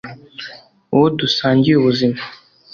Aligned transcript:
uwo 0.93 1.07
dusangiye 1.19 1.75
ubuzima 1.77 2.19